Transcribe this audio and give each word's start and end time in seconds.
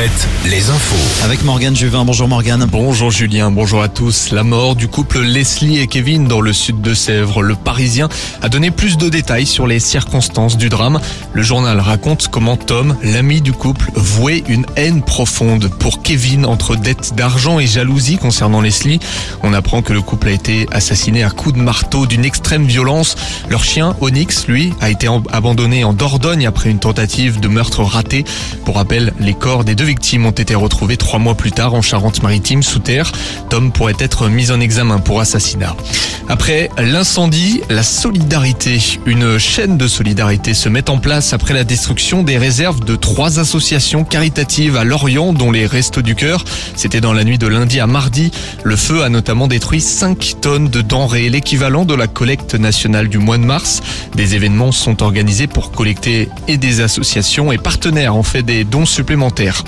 Alouette, 0.00 0.28
les 0.46 0.70
infos. 0.70 1.24
Avec 1.24 1.44
Morgane 1.44 1.76
Juvin. 1.76 2.06
Bonjour 2.06 2.26
Morgane. 2.26 2.64
Bonjour 2.64 3.10
Julien, 3.10 3.50
bonjour 3.50 3.82
à 3.82 3.88
tous. 3.88 4.30
La 4.30 4.44
mort 4.44 4.74
du 4.74 4.88
couple 4.88 5.20
Leslie 5.20 5.78
et 5.78 5.88
Kevin 5.88 6.26
dans 6.26 6.40
le 6.40 6.54
sud 6.54 6.80
de 6.80 6.94
Sèvres. 6.94 7.42
Le 7.42 7.54
Parisien 7.54 8.08
a 8.40 8.48
donné 8.48 8.70
plus 8.70 8.96
de 8.96 9.10
détails 9.10 9.44
sur 9.44 9.66
les 9.66 9.78
circonstances 9.78 10.56
du 10.56 10.70
drame. 10.70 11.00
Le 11.34 11.42
journal 11.42 11.80
raconte 11.80 12.28
comment 12.28 12.56
Tom, 12.56 12.96
l'ami 13.02 13.42
du 13.42 13.52
couple, 13.52 13.90
vouait 13.94 14.42
une 14.48 14.64
haine 14.76 15.02
profonde 15.02 15.68
pour 15.68 16.00
Kevin 16.00 16.46
entre 16.46 16.76
dette 16.76 17.14
d'argent 17.14 17.58
et 17.58 17.66
jalousie 17.66 18.16
concernant 18.16 18.62
Leslie. 18.62 19.00
On 19.42 19.52
apprend 19.52 19.82
que 19.82 19.92
le 19.92 20.00
couple 20.00 20.28
a 20.28 20.32
été 20.32 20.66
assassiné 20.72 21.24
à 21.24 21.30
coups 21.30 21.56
de 21.56 21.60
marteau 21.60 22.06
d'une 22.06 22.24
extrême 22.24 22.64
violence. 22.64 23.16
Leur 23.50 23.64
chien, 23.64 23.94
Onyx, 24.00 24.46
lui, 24.46 24.72
a 24.80 24.88
été 24.88 25.08
abandonné 25.30 25.84
en 25.84 25.92
Dordogne 25.92 26.46
après 26.46 26.70
une 26.70 26.78
tentative 26.78 27.38
de 27.38 27.48
meurtre 27.48 27.82
raté. 27.82 28.24
Pour 28.64 28.76
rappel, 28.76 29.12
les 29.20 29.34
corps 29.34 29.64
des 29.64 29.74
deux 29.74 29.89
victimes 29.90 30.24
ont 30.24 30.30
été 30.30 30.54
retrouvés 30.54 30.96
trois 30.96 31.18
mois 31.18 31.34
plus 31.34 31.50
tard 31.50 31.74
en 31.74 31.82
Charente-Maritime 31.82 32.62
sous 32.62 32.78
terre. 32.78 33.10
Tom 33.48 33.72
pourrait 33.72 33.96
être 33.98 34.28
mis 34.28 34.52
en 34.52 34.60
examen 34.60 35.00
pour 35.00 35.20
assassinat. 35.20 35.74
Après 36.28 36.70
l'incendie, 36.78 37.60
la 37.70 37.82
solidarité. 37.82 38.78
Une 39.04 39.36
chaîne 39.36 39.76
de 39.76 39.88
solidarité 39.88 40.54
se 40.54 40.68
met 40.68 40.88
en 40.88 40.98
place 40.98 41.32
après 41.32 41.54
la 41.54 41.64
destruction 41.64 42.22
des 42.22 42.38
réserves 42.38 42.84
de 42.84 42.94
trois 42.94 43.40
associations 43.40 44.04
caritatives 44.04 44.76
à 44.76 44.84
Lorient, 44.84 45.32
dont 45.32 45.50
les 45.50 45.66
Restos 45.66 46.02
du 46.02 46.14
Cœur. 46.14 46.44
C'était 46.76 47.00
dans 47.00 47.12
la 47.12 47.24
nuit 47.24 47.38
de 47.38 47.48
lundi 47.48 47.80
à 47.80 47.88
mardi. 47.88 48.30
Le 48.62 48.76
feu 48.76 49.02
a 49.02 49.08
notamment 49.08 49.48
détruit 49.48 49.80
5 49.80 50.36
tonnes 50.40 50.68
de 50.68 50.82
denrées, 50.82 51.28
l'équivalent 51.30 51.84
de 51.84 51.94
la 51.94 52.06
collecte 52.06 52.54
nationale 52.54 53.08
du 53.08 53.18
mois 53.18 53.38
de 53.38 53.44
mars. 53.44 53.82
Des 54.14 54.36
événements 54.36 54.70
sont 54.70 55.02
organisés 55.02 55.48
pour 55.48 55.72
collecter 55.72 56.28
et 56.46 56.58
des 56.58 56.80
associations 56.80 57.50
et 57.50 57.58
partenaires 57.58 58.14
ont 58.14 58.22
fait 58.22 58.44
des 58.44 58.62
dons 58.62 58.86
supplémentaires. 58.86 59.64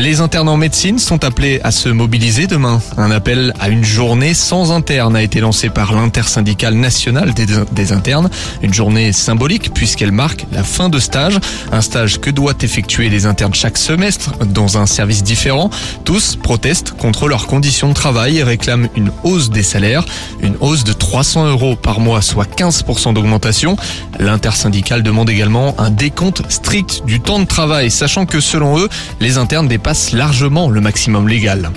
Les 0.00 0.20
internes 0.20 0.48
en 0.48 0.56
médecine 0.56 0.98
sont 0.98 1.24
appelés 1.24 1.60
à 1.62 1.70
se 1.70 1.88
mobiliser 1.88 2.46
demain. 2.46 2.80
Un 2.96 3.10
appel 3.10 3.52
à 3.60 3.68
une 3.68 3.84
journée 3.84 4.32
sans 4.32 4.72
interne 4.72 5.14
a 5.14 5.22
été 5.22 5.40
lancé 5.40 5.68
par 5.68 5.92
l'intersyndicale 5.92 6.74
nationale 6.74 7.34
des, 7.34 7.92
internes. 7.92 8.30
Une 8.62 8.72
journée 8.72 9.12
symbolique 9.12 9.74
puisqu'elle 9.74 10.12
marque 10.12 10.46
la 10.52 10.62
fin 10.62 10.88
de 10.88 10.98
stage. 10.98 11.38
Un 11.70 11.82
stage 11.82 12.18
que 12.18 12.30
doivent 12.30 12.56
effectuer 12.62 13.10
les 13.10 13.26
internes 13.26 13.52
chaque 13.52 13.76
semestre 13.76 14.32
dans 14.46 14.78
un 14.78 14.86
service 14.86 15.22
différent. 15.22 15.70
Tous 16.04 16.36
protestent 16.36 16.92
contre 16.92 17.28
leurs 17.28 17.46
conditions 17.46 17.88
de 17.88 17.94
travail 17.94 18.38
et 18.38 18.42
réclament 18.42 18.88
une 18.96 19.10
hausse 19.22 19.50
des 19.50 19.62
salaires. 19.62 20.04
Une 20.40 20.54
hausse 20.60 20.84
de 20.84 20.94
300 20.94 21.48
euros 21.48 21.76
par 21.76 22.00
mois, 22.00 22.22
soit 22.22 22.48
15% 22.50 23.12
d'augmentation. 23.12 23.76
L'intersyndicale 24.18 25.02
demande 25.02 25.28
également 25.28 25.74
un 25.78 25.90
décompte 25.90 26.42
strict 26.48 27.02
du 27.06 27.20
temps 27.20 27.38
de 27.38 27.44
travail, 27.44 27.90
sachant 27.90 28.24
que 28.24 28.40
selon 28.40 28.78
eux, 28.78 28.88
les 29.20 29.36
internes 29.36 29.49
dépassent 29.50 30.12
largement 30.12 30.70
le 30.70 30.80
maximum 30.80 31.28
légal. 31.28 31.70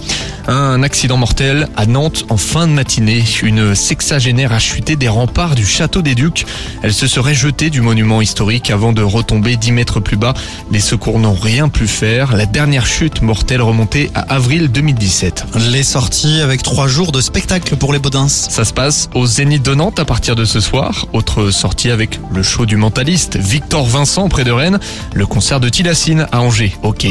Un 0.47 0.83
accident 0.83 1.17
mortel 1.17 1.69
à 1.75 1.85
Nantes 1.85 2.25
en 2.29 2.37
fin 2.37 2.67
de 2.67 2.73
matinée. 2.73 3.23
Une 3.41 3.73
sexagénaire 3.73 4.51
a 4.51 4.59
chuté 4.59 4.95
des 4.95 5.07
remparts 5.07 5.55
du 5.55 5.65
château 5.65 6.01
des 6.01 6.13
Ducs. 6.13 6.45
Elle 6.83 6.93
se 6.93 7.07
serait 7.07 7.33
jetée 7.33 7.69
du 7.69 7.81
monument 7.81 8.21
historique 8.21 8.69
avant 8.69 8.93
de 8.93 9.01
retomber 9.01 9.55
10 9.55 9.71
mètres 9.71 9.99
plus 10.01 10.17
bas. 10.17 10.33
Les 10.69 10.81
secours 10.81 11.17
n'ont 11.17 11.33
rien 11.33 11.69
pu 11.69 11.87
faire. 11.87 12.35
La 12.35 12.45
dernière 12.45 12.85
chute 12.85 13.21
mortelle 13.21 13.61
remontait 13.61 14.11
à 14.13 14.21
avril 14.33 14.67
2017. 14.67 15.45
Les 15.71 15.83
sorties 15.83 16.41
avec 16.41 16.61
trois 16.61 16.87
jours 16.87 17.11
de 17.11 17.21
spectacle 17.21 17.75
pour 17.77 17.91
les 17.91 17.99
Baudins. 17.99 18.27
Ça 18.27 18.65
se 18.65 18.73
passe 18.73 19.09
au 19.15 19.25
Zénith 19.25 19.63
de 19.63 19.73
Nantes 19.73 19.99
à 19.99 20.05
partir 20.05 20.35
de 20.35 20.45
ce 20.45 20.59
soir. 20.59 21.07
Autre 21.13 21.49
sortie 21.49 21.89
avec 21.89 22.19
le 22.31 22.43
show 22.43 22.65
du 22.65 22.75
mentaliste 22.75 23.37
Victor 23.37 23.85
Vincent 23.85 24.27
près 24.29 24.43
de 24.43 24.51
Rennes. 24.51 24.79
Le 25.13 25.25
concert 25.25 25.59
de 25.59 25.69
Tilassine 25.69 26.27
à 26.31 26.41
Angers. 26.41 26.75
Ok. 26.83 27.07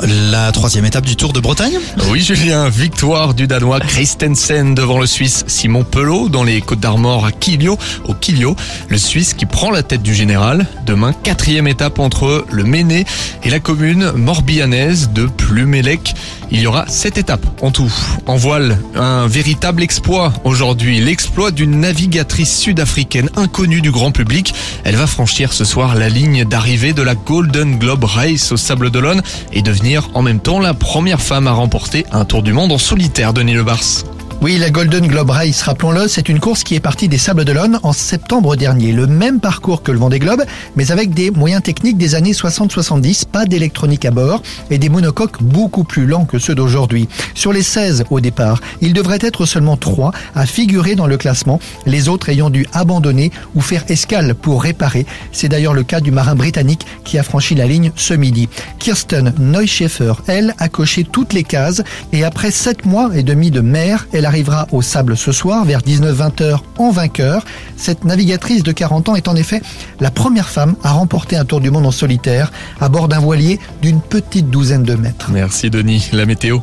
La 0.00 0.50
troisième 0.50 0.84
étape 0.84 1.06
du 1.06 1.14
Tour 1.14 1.32
de 1.32 1.38
Bretagne 1.38 1.78
Oui 2.10 2.20
Julien, 2.20 2.68
victoire 2.68 3.34
du 3.34 3.46
Danois 3.46 3.78
Christensen 3.78 4.74
devant 4.74 4.98
le 4.98 5.06
Suisse 5.06 5.44
Simon 5.46 5.84
Pelot 5.84 6.28
dans 6.28 6.42
les 6.42 6.60
Côtes 6.60 6.80
d'Armor 6.80 7.24
à 7.24 7.30
Quilio, 7.30 7.78
au 8.04 8.14
Quilio. 8.14 8.56
Le 8.88 8.98
Suisse 8.98 9.34
qui 9.34 9.46
prend 9.46 9.70
la 9.70 9.84
tête 9.84 10.02
du 10.02 10.14
général. 10.14 10.66
Demain, 10.86 11.12
quatrième 11.12 11.68
étape 11.68 12.00
entre 12.00 12.44
le 12.50 12.64
Méné 12.64 13.04
et 13.44 13.50
la 13.50 13.60
commune 13.60 14.10
morbihanaise 14.12 15.10
de 15.10 15.26
Plumélec. 15.26 16.14
Il 16.50 16.60
y 16.60 16.66
aura 16.66 16.86
sept 16.88 17.16
étapes 17.16 17.46
en 17.62 17.70
tout. 17.70 17.92
En 18.26 18.36
voile, 18.36 18.78
un 18.94 19.26
véritable 19.26 19.82
exploit 19.82 20.32
aujourd'hui. 20.44 21.00
L'exploit 21.00 21.50
d'une 21.50 21.80
navigatrice 21.80 22.58
sud-africaine 22.58 23.30
inconnue 23.36 23.80
du 23.80 23.90
grand 23.90 24.10
public. 24.10 24.52
Elle 24.84 24.96
va 24.96 25.06
franchir 25.06 25.52
ce 25.52 25.64
soir 25.64 25.94
la 25.94 26.08
ligne 26.08 26.44
d'arrivée 26.44 26.92
de 26.92 27.02
la 27.02 27.14
Golden 27.14 27.78
Globe 27.78 28.04
Race 28.04 28.52
au 28.52 28.56
Sable 28.56 28.90
d'Olonne 28.90 29.22
et 29.52 29.62
devenir 29.62 29.81
en 30.14 30.22
même 30.22 30.38
temps 30.38 30.60
la 30.60 30.74
première 30.74 31.20
femme 31.20 31.48
à 31.48 31.52
remporter 31.52 32.06
un 32.12 32.24
tour 32.24 32.42
du 32.42 32.52
monde 32.52 32.70
en 32.70 32.78
solitaire, 32.78 33.32
Denis 33.32 33.54
Lebars. 33.54 34.04
Oui, 34.42 34.58
la 34.58 34.70
Golden 34.70 35.06
Globe 35.06 35.30
Race, 35.30 35.62
rappelons-le, 35.62 36.08
c'est 36.08 36.28
une 36.28 36.40
course 36.40 36.64
qui 36.64 36.74
est 36.74 36.80
partie 36.80 37.06
des 37.06 37.16
Sables 37.16 37.44
d'Olonne 37.44 37.78
en 37.84 37.92
septembre 37.92 38.56
dernier. 38.56 38.90
Le 38.90 39.06
même 39.06 39.38
parcours 39.38 39.84
que 39.84 39.92
le 39.92 39.98
Vendée 39.98 40.18
Globe, 40.18 40.42
mais 40.74 40.90
avec 40.90 41.14
des 41.14 41.30
moyens 41.30 41.62
techniques 41.62 41.96
des 41.96 42.16
années 42.16 42.32
60-70, 42.32 43.26
pas 43.26 43.44
d'électronique 43.44 44.04
à 44.04 44.10
bord 44.10 44.42
et 44.68 44.78
des 44.78 44.88
monocoques 44.88 45.40
beaucoup 45.40 45.84
plus 45.84 46.06
lents 46.06 46.24
que 46.24 46.40
ceux 46.40 46.56
d'aujourd'hui. 46.56 47.08
Sur 47.34 47.52
les 47.52 47.62
16 47.62 48.06
au 48.10 48.18
départ, 48.18 48.60
il 48.80 48.94
devrait 48.94 49.20
être 49.20 49.46
seulement 49.46 49.76
3 49.76 50.10
à 50.34 50.44
figurer 50.44 50.96
dans 50.96 51.06
le 51.06 51.18
classement, 51.18 51.60
les 51.86 52.08
autres 52.08 52.28
ayant 52.28 52.50
dû 52.50 52.66
abandonner 52.72 53.30
ou 53.54 53.60
faire 53.60 53.84
escale 53.90 54.34
pour 54.34 54.64
réparer. 54.64 55.06
C'est 55.30 55.48
d'ailleurs 55.48 55.72
le 55.72 55.84
cas 55.84 56.00
du 56.00 56.10
marin 56.10 56.34
britannique 56.34 56.84
qui 57.04 57.16
a 57.16 57.22
franchi 57.22 57.54
la 57.54 57.66
ligne 57.66 57.92
ce 57.94 58.14
midi. 58.14 58.48
Kirsten 58.80 59.34
Neuschaeffer, 59.38 60.14
elle, 60.26 60.56
a 60.58 60.68
coché 60.68 61.04
toutes 61.04 61.32
les 61.32 61.44
cases 61.44 61.84
et 62.12 62.24
après 62.24 62.50
7 62.50 62.86
mois 62.86 63.10
et 63.14 63.22
demi 63.22 63.52
de 63.52 63.60
mer, 63.60 64.08
elle 64.12 64.26
a 64.26 64.31
arrivera 64.32 64.66
au 64.72 64.80
sable 64.80 65.14
ce 65.14 65.30
soir 65.30 65.62
vers 65.66 65.80
19-20 65.80 66.56
en 66.78 66.90
vainqueur. 66.90 67.44
Cette 67.76 68.06
navigatrice 68.06 68.62
de 68.62 68.72
40 68.72 69.10
ans 69.10 69.14
est 69.14 69.28
en 69.28 69.36
effet 69.36 69.60
la 70.00 70.10
première 70.10 70.48
femme 70.48 70.74
à 70.82 70.92
remporter 70.92 71.36
un 71.36 71.44
tour 71.44 71.60
du 71.60 71.70
monde 71.70 71.84
en 71.84 71.90
solitaire 71.90 72.50
à 72.80 72.88
bord 72.88 73.08
d'un 73.08 73.20
voilier 73.20 73.60
d'une 73.82 74.00
petite 74.00 74.48
douzaine 74.48 74.84
de 74.84 74.94
mètres. 74.94 75.28
Merci 75.30 75.68
Denis. 75.68 76.08
La 76.14 76.24
météo. 76.24 76.60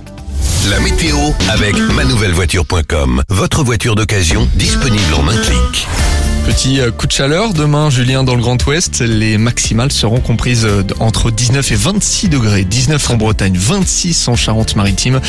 La 0.72 0.79
météo 0.79 1.16
avec 1.52 1.75
manouvellevoiture.com. 1.78 3.22
Votre 3.29 3.63
voiture 3.63 3.94
d'occasion 3.94 4.50
disponible 4.56 5.13
en 5.13 5.28
un 5.28 5.38
clic. 5.38 5.88
Petit 6.50 6.81
euh, 6.81 6.90
coup 6.90 7.06
de 7.06 7.12
chaleur 7.12 7.53
demain, 7.53 7.91
Julien, 7.91 8.24
dans 8.24 8.34
le 8.34 8.41
Grand 8.41 8.66
Ouest. 8.66 9.02
Les 9.02 9.38
maximales 9.38 9.91
seront 9.91 10.19
comprises 10.19 10.66
euh, 10.66 10.81
entre 11.00 11.29
19 11.29 11.72
et 11.72 11.75
26 11.75 12.29
degrés. 12.29 12.63
19 12.63 13.12
en 13.12 13.18
Bretagne, 13.18 13.56
26 13.56 14.28
en 14.28 14.35
Charente-Maritime. 14.35 15.22